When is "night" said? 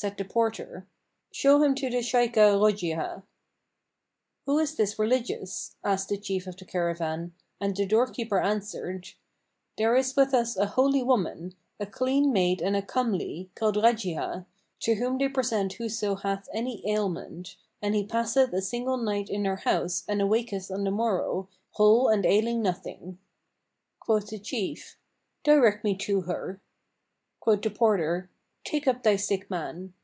18.98-19.28